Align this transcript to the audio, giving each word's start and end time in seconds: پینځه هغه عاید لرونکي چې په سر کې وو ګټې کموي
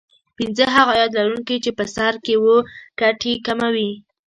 پینځه 0.37 0.65
هغه 0.75 0.91
عاید 0.95 1.11
لرونکي 1.19 1.55
چې 1.63 1.71
په 1.77 1.85
سر 1.95 2.13
کې 2.25 2.35
وو 2.43 2.55
ګټې 2.99 3.33
کموي 3.45 3.91